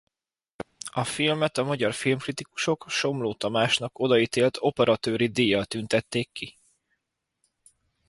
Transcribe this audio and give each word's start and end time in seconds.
A 0.91 1.03
filmet 1.03 1.57
a 1.57 1.63
magyar 1.63 1.93
filmkritikusok 1.93 2.85
Somló 2.89 3.33
Tamásnak 3.33 3.99
odaítélt 3.99 4.57
operatőri 4.59 5.27
díjjal 5.27 5.65
tüntették 5.65 6.29
ki. 6.31 6.57